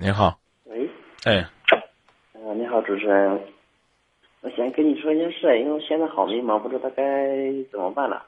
[0.00, 0.88] 你好，喂，
[1.24, 1.44] 哎，
[2.32, 3.40] 呃，你好，主持人，
[4.42, 7.04] 我想跟你说一件事，因为我现在好迷茫，不知道该
[7.72, 8.24] 怎么办了。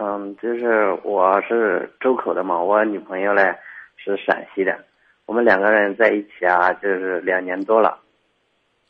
[0.00, 3.54] 嗯，就是我是周口的嘛，我女朋友嘞
[3.96, 4.76] 是陕西的，
[5.26, 8.00] 我们两个人在一起啊，就是两年多了，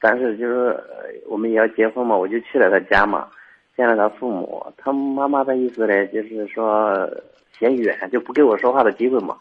[0.00, 3.28] 但是就是呃我们也要结婚嘛，我就去了她家嘛，
[3.76, 7.06] 见了她父母，她妈妈的意思嘞，就是说
[7.52, 9.36] 嫌远，就不给我说话的机会嘛。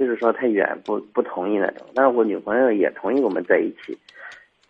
[0.00, 3.96] 就是说太远不不同意那种，但是我女朋友也同意我们在一起。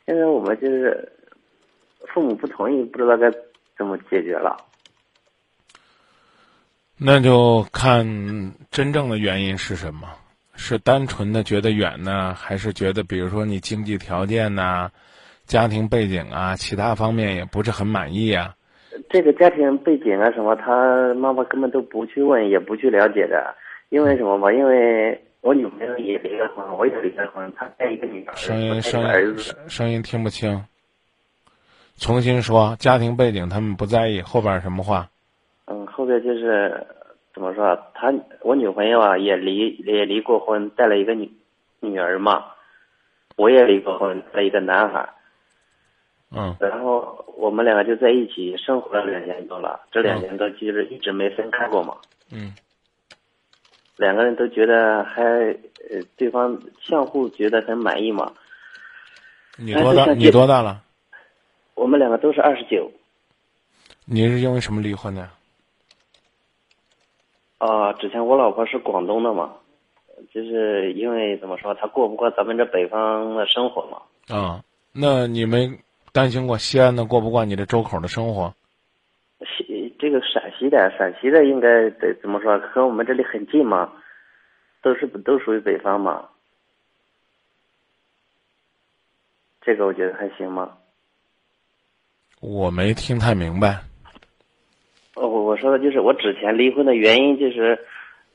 [0.04, 1.08] 现在我们就是
[2.08, 3.30] 父母不同意，不知道该
[3.78, 4.56] 怎么解决了。
[6.98, 8.04] 那就看
[8.72, 10.08] 真正的原因是什么？
[10.56, 14.90] 是单纯的觉得远呢，还是觉得比如说你经济条件呐、
[15.46, 18.52] 家庭背景啊、其他方面也不是很满意啊？
[19.08, 23.54] 这个家庭背景啊什么，他妈妈根本都不去问，也不去了解的。
[23.90, 24.50] 因为什么吧？
[24.52, 29.42] 因为我女朋友也离了婚，我也离了婚，她带一个女儿，声音声个儿子。
[29.42, 30.64] 声声音听不清。
[31.98, 35.10] 重新说，家庭背景他们不在意，后边什么话？
[35.66, 36.86] 嗯，后边就是
[37.34, 37.78] 怎么说啊？
[37.94, 41.30] 他我女朋友啊也离也离过婚，带了一个女
[41.80, 42.44] 女儿嘛。
[43.36, 45.08] 我也离过婚，带了一个男孩。
[46.32, 51.96] 嗯然后我们两个就在一起生活了两年多了，这两年多其实一直没分开过嘛。
[52.32, 52.54] 嗯
[54.00, 58.32] 两个人都觉得还呃，对方相互觉得很满意嘛。
[59.58, 60.14] 你多大？
[60.14, 60.82] 你多大了？
[61.74, 62.90] 我们两个都是二十九
[64.06, 65.28] 你是因为什么离婚的？
[67.58, 67.92] 啊。
[67.92, 69.52] 之前我老婆是广东的嘛，
[70.32, 74.34] 就是因为怎么说，她过不过咱们这北方的生活嘛。
[74.34, 75.78] 啊，那你们
[76.10, 78.54] 担心过西安的过不惯你这周口的生活？
[79.44, 82.58] 西这个陕西的，陕西的应该得怎么说？
[82.58, 83.90] 和我们这里很近嘛，
[84.82, 86.28] 都是都属于北方嘛。
[89.62, 90.76] 这个我觉得还行吗？
[92.40, 93.80] 我没听太明白。
[95.14, 97.78] 哦，我我说的就是我之前离婚的原因就是，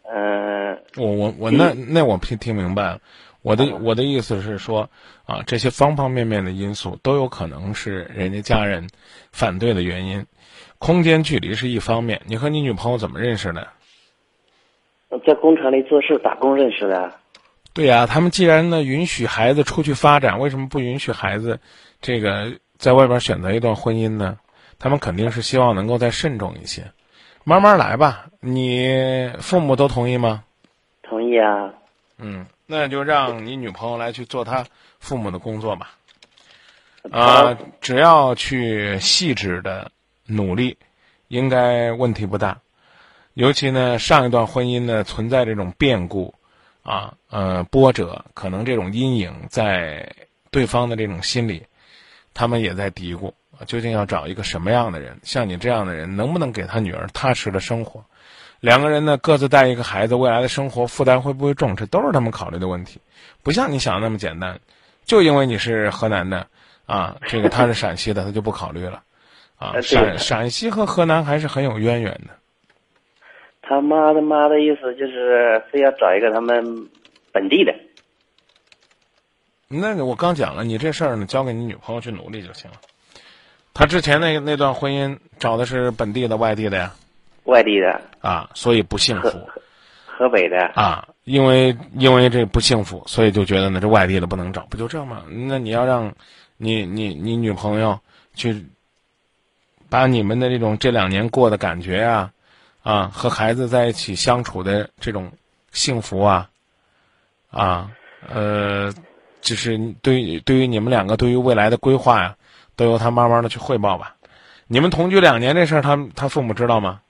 [0.03, 3.01] 嗯、我我我那那我听听明白了，
[3.45, 4.89] 我的嗯我的意思是说
[5.25, 8.89] 啊，这些方方面面的因素都有可能是人家家人
[9.31, 10.25] 反对的原因。
[10.79, 13.67] 空间距离是一方面，你和你女朋友怎么认识的？
[15.27, 17.13] 在工厂里做事打工认识的。
[17.71, 21.59] 对呀、他们既然呢允许孩子出去发展，为什么不允许孩子
[22.01, 24.39] 这个在外边选择一段婚姻呢？
[24.79, 26.83] 他们肯定是希望能够再慎重一些，
[27.43, 28.25] 慢慢来吧。
[28.39, 30.43] 你父母都同意吗？
[31.03, 31.71] 同意啊，
[32.17, 34.65] 嗯，那就让你女朋友来去做她
[34.99, 35.95] 父母的工作吧。
[37.11, 39.91] 啊、只要去细致的
[40.25, 40.75] 努力，
[41.27, 42.59] 应该问题不大。
[43.35, 46.33] 尤其呢，上一段婚姻呢存在这种变故，
[46.81, 50.09] 啊，呃，波折，可能这种阴影在
[50.49, 51.63] 对方的这种心里，
[52.33, 53.31] 他们也在嘀咕，
[53.67, 55.19] 究竟要找一个什么样的人？
[55.21, 58.03] 像你这样的人，能不能给他女儿踏实的生活？
[58.65, 61.75] 两个人呢，各自带一个孩子，未来的生活负担会不会重？
[61.75, 62.99] 这都是他们考虑的问题，
[63.43, 64.59] 不像你想的那么简单。
[65.05, 66.47] 就因为你是河南的，
[66.87, 69.03] 啊，这个他是陕西的，他就不考虑了，
[69.57, 72.33] 啊，陕陕西和河南还是很有渊源的。
[73.61, 76.89] 他妈的妈的意思就是非要找一个他们
[77.31, 77.75] 本地的。
[79.67, 82.77] 那个我刚讲了，你这事儿呢，交给你女朋友去努力就行了。
[83.75, 86.95] 他之前那那段婚姻找的是本地的、外地的呀，
[87.45, 89.29] 外地的，啊，所以不幸福
[90.05, 95.23] 河北的，啊，因为因为这不幸福，所以就觉得呢，这外地的不能找，不就这吗？
[95.29, 96.13] 那你要让
[96.57, 97.99] 你你你女朋友
[98.33, 98.65] 去
[99.89, 102.31] 把你们的这种这两年过的感觉啊，
[102.81, 105.31] 啊，和孩子在一起相处的这种
[105.71, 106.49] 幸福啊，
[107.51, 107.91] 啊，
[108.27, 108.93] 呃，
[109.41, 112.37] 就是对于对于你们两个对于未来的规划呀、
[112.75, 114.15] 都由他慢慢的去汇报吧。
[114.67, 117.01] 你们同居两年这事儿，他他父母知道吗？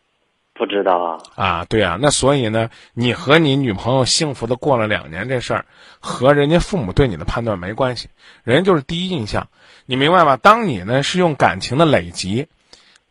[0.58, 1.20] 不知道啊。
[1.36, 5.66] 啊，对啊，那所以呢，你和你女朋友幸福的过了两年这事儿，
[6.00, 8.08] 和人家父母对你的判断没关系，
[8.46, 9.50] 人家就是第一印象，
[9.86, 10.38] 你明白吧？
[10.38, 12.48] 当你呢是用感情的累积，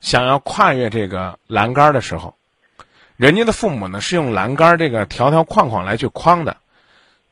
[0.00, 2.34] 想要跨越这个栏杆的时候，
[3.18, 6.56] 人家的父母呢是用栏杆这个条条框框来去框的，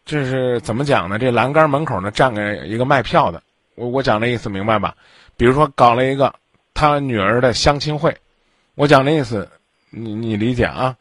[0.05, 1.19] 这是怎么讲呢？
[1.19, 3.43] 这栏杆门口呢站个一个卖票的，
[3.77, 4.95] 我我讲这意思明白吧？
[5.39, 6.35] 比如说搞了一个
[6.75, 8.15] 他女儿的相亲会，
[8.75, 9.49] 我讲这意思。
[9.93, 10.97] 你你理解啊？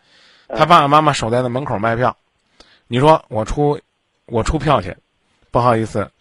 [0.50, 2.18] 他爸爸妈妈守在那门口卖票，
[2.88, 3.80] 你说我出
[4.26, 4.98] 我出票去，
[5.50, 6.12] 不好意思，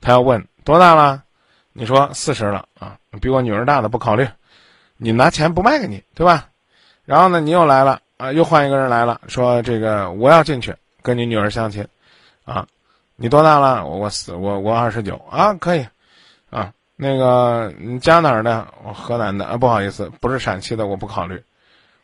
[0.00, 1.22] 他要问多大了，
[1.72, 4.28] 你说四十了啊，比我女儿大的不考虑，
[4.96, 6.48] 你拿钱不卖给你，对吧？
[7.04, 11.86] 然后呢，你又来了啊，又换一个人来了，说这个我要进去跟你女儿相亲，
[12.44, 12.66] 啊，
[13.14, 13.86] 你多大了？
[13.86, 15.86] 我我四我我二十九啊，可以，
[16.50, 18.66] 啊，那个你家哪儿的？
[18.82, 21.40] 我河南的啊，不好意思，不是陕西的，我不考虑。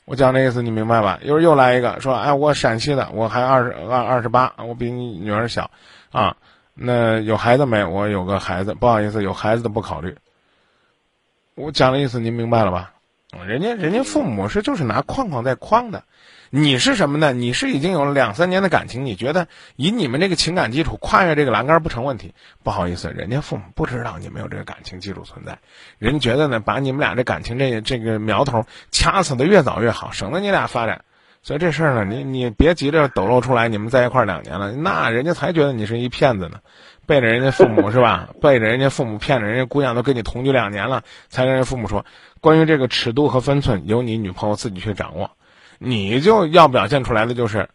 [0.06, 1.18] 我讲的意思你明白吧？
[1.22, 5.70] 一会又来一个说，哎，我陕西的，我还二十二二十八，我比你女儿小，
[6.12, 6.36] 啊，
[6.74, 7.84] 那有孩子没？
[7.84, 10.16] 我有个孩子，不好意思，有孩子的不考虑。
[11.54, 12.93] 我讲的意思您明白了吧？
[13.46, 16.04] 人家人家父母是就是拿框框在框的，
[16.50, 17.32] 你是什么呢？
[17.32, 22.32] 你是已经有了两三年的感情，你觉得以你们这个情感基础跨越这个栏杆不成问题？
[22.62, 25.58] 不好意思，人家父母不知道你们有这个感情基础存在，
[25.98, 31.04] 人觉得呢，把你们俩这感情这这个苗头掐死的越早越好，省得你俩发展。
[31.42, 36.60] 所以这事儿呢，你你别急着抖露出来，你们在一块儿两年了，那人家才觉得你是一骗子呢，
[37.06, 38.28] 背着人家父母是吧？
[38.40, 42.04] 背着人家父母骗着人家姑娘都跟你同居两年了，才跟人父母说。
[42.40, 45.30] 关于这个尺度和分寸，由你女朋友自己去掌握。
[45.78, 47.68] 你就要表现出来的就是，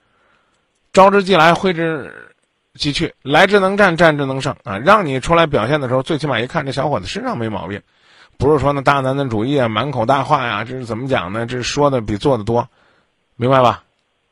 [0.93, 2.31] 招之即来，挥之
[2.75, 4.77] 即去，来之能战，战之能胜啊！
[4.77, 7.81] 让你出来表现的时候，最起码一看这小伙子身上没毛病，
[8.37, 11.45] 不是说那大男子主义啊，满口大话呀，这是怎么讲呢？
[11.45, 12.67] 这是说的比做的多，
[13.35, 13.83] 明白吧？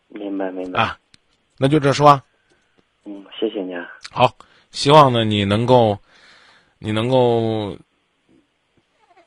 [0.08, 0.98] 明白明白啊，
[1.58, 2.22] 那就这说。
[3.06, 3.86] 嗯，谢谢你啊。
[4.12, 4.32] 好，
[4.78, 5.98] 希望呢你能够，
[6.78, 7.76] 你能够。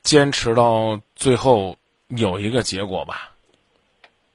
[0.03, 1.77] 坚持到最后
[2.07, 3.29] 有一个结果吧。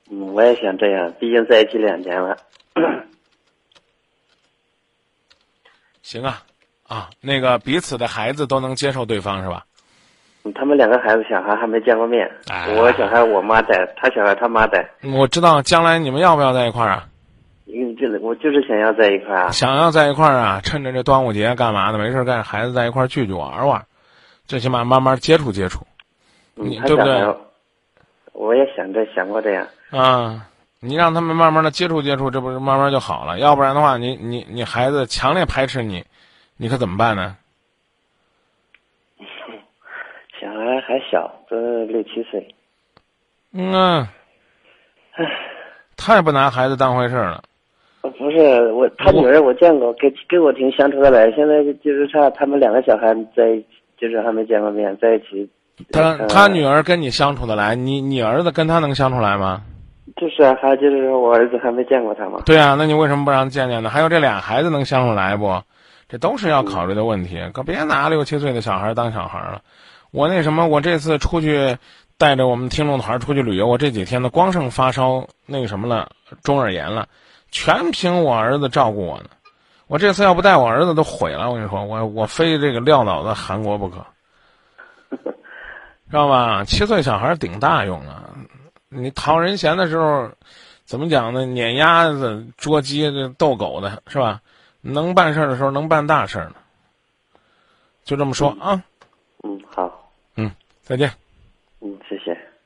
[0.09, 2.37] 嗯，我也想这样，毕竟在一起两年了。
[6.03, 6.45] 行啊，
[6.87, 9.67] 啊，那个彼此的孩子都能接受对方是吧？
[10.55, 12.31] 他们两个孩子小孩还没见过面，
[12.77, 14.89] 我小孩我妈带，他小孩他妈带。
[15.03, 17.09] 我知道将来你们要不要在一块儿啊？
[17.67, 19.51] 嗯，就我就是想要在一块儿啊。
[19.51, 21.99] 想要在一块儿啊，趁着这端午节干嘛的？
[21.99, 23.85] 没事干，孩子在一块儿聚聚玩玩。
[24.47, 25.85] 最起码慢慢接触接触，
[26.55, 27.37] 你对不对？
[28.33, 29.67] 我也想着想过这样。
[29.91, 30.47] 啊，
[30.79, 33.41] 你让他们慢慢的接触接触，这不是慢慢就好了？
[33.41, 36.05] 要不然的话，你你你孩子强烈排斥你，
[36.57, 37.37] 你可怎么办呢？
[40.41, 42.55] 小孩还小，都六七岁。
[43.53, 44.13] 嗯啊。
[45.15, 45.25] 唉，
[45.97, 47.43] 太不拿孩子当回事了。
[48.19, 51.31] 不是我，他女儿我见过，跟跟我挺相处的来。
[51.33, 53.67] 现在就是差他们两个小孩在一起。
[53.99, 55.49] 就是还没见过面，在一起。
[55.91, 59.63] 他他女儿跟你相处的来，你你儿子跟他能相处来吗？
[60.17, 62.43] 就是啊，还就是说我儿子还没见过他嘛。
[62.45, 63.89] 对啊，那你为什么不让见见呢？
[63.89, 65.63] 还有这俩孩子能相处来不？
[66.11, 67.39] 这都是要考虑的问题。
[67.55, 69.63] 可别拿六七岁的小孩当小孩了。
[70.11, 71.75] 我那什么，我这次出去
[72.19, 76.11] 带着我们听众团出去旅游，我这几天呢，光剩发烧那个什么了，
[76.43, 77.09] 中耳炎了，
[77.57, 79.31] 全凭我儿子照顾我呢。
[79.87, 84.05] 我这次要不带我儿子都毁了，我跟你说，我我非这个撂倒在韩国不可，
[86.11, 86.63] 知道吧？
[86.65, 88.25] 七岁小孩顶大用啊，
[88.91, 90.31] 你讨人嫌的时候，
[90.85, 91.47] 怎么讲呢？
[91.47, 94.39] 撵鸭子、捉鸡、逗狗的是吧？
[94.83, 96.57] 能办事的时候能办大事呢，
[98.05, 98.83] 就这么说啊。
[99.45, 100.13] 嗯，好。
[100.37, 100.51] 嗯，
[100.83, 101.11] 再见。